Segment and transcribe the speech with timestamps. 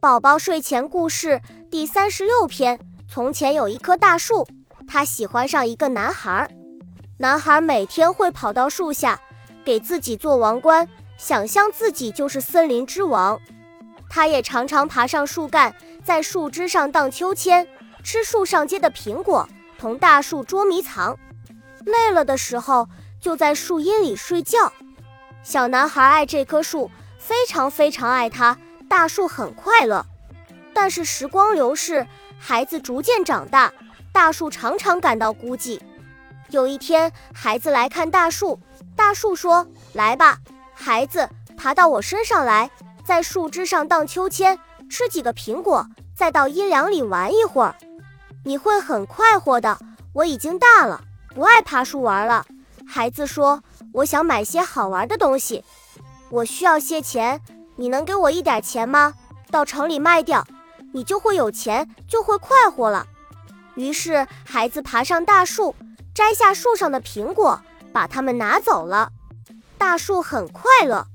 [0.00, 4.48] 宝宝睡前故事第三十六篇：从前有一棵大树，
[4.88, 6.50] 它喜欢上一个男孩。
[7.18, 9.20] 男孩每天会跑到树下，
[9.62, 13.38] 给自己做王冠，想象自己就是森林之王。
[14.08, 17.68] 他也常常爬上树干，在树枝上荡秋千，
[18.02, 19.46] 吃树上结的苹果，
[19.78, 21.14] 同大树捉迷藏。
[21.84, 22.88] 累了的时候，
[23.20, 24.72] 就在树荫里睡觉。
[25.42, 28.56] 小男孩爱这棵树，非常非常爱它。
[28.90, 30.04] 大树很快乐，
[30.74, 32.04] 但是时光流逝，
[32.40, 33.72] 孩子逐渐长大，
[34.10, 35.80] 大树常常感到孤寂。
[36.48, 38.58] 有一天，孩子来看大树，
[38.96, 39.64] 大树说
[39.94, 40.38] ：“来吧，
[40.74, 42.68] 孩子，爬到我身上来，
[43.04, 44.58] 在树枝上荡秋千，
[44.90, 45.86] 吃几个苹果，
[46.16, 47.76] 再到阴凉里玩一会儿，
[48.44, 49.78] 你会很快活的。
[50.12, 51.00] 我已经大了，
[51.32, 52.44] 不爱爬树玩了。”
[52.84, 53.62] 孩子说
[53.94, 55.64] ：“我想买些好玩的东西，
[56.28, 57.40] 我需要些钱。”
[57.80, 59.14] 你能给我一点钱吗？
[59.50, 60.46] 到城里卖掉，
[60.92, 63.06] 你就会有钱，就会快活了。
[63.74, 65.74] 于是孩子爬上大树，
[66.14, 67.58] 摘下树上的苹果，
[67.90, 69.10] 把它们拿走了。
[69.78, 71.06] 大树很快乐。